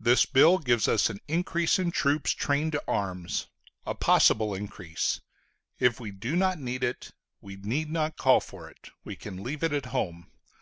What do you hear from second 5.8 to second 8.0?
we do not need it, we need